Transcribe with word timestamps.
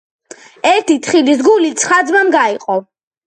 ერთი 0.69 0.95
თხილის 1.07 1.43
გული 1.49 1.69
ცხრა 1.83 1.99
ძმამ 2.09 2.33
გაიყო. 2.39 2.79